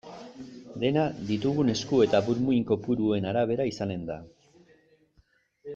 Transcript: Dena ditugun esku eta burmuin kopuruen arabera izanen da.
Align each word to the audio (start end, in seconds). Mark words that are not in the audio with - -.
Dena 0.83 1.03
ditugun 1.27 1.69
esku 1.75 1.99
eta 2.07 2.23
burmuin 2.29 2.67
kopuruen 2.73 3.29
arabera 3.33 3.69
izanen 3.75 4.09
da. 4.13 4.17